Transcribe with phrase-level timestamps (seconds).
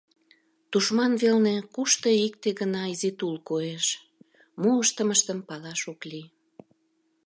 [0.71, 3.85] Тушман велне кушто икте гына изи тул коеш,
[4.61, 6.27] мо ыштымыштым палаш ок лий.